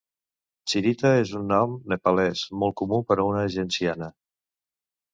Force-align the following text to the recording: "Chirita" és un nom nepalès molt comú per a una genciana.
"Chirita" 0.71 1.11
és 1.25 1.33
un 1.41 1.45
nom 1.51 1.77
nepalès 1.95 2.43
molt 2.65 2.77
comú 2.83 3.03
per 3.13 3.21
a 3.21 3.31
una 3.31 3.47
genciana. 3.61 4.13